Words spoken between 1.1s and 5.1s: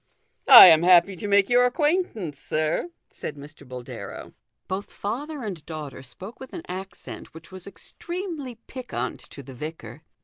to make your acquaintance, sir," said Mr. Boldero. Both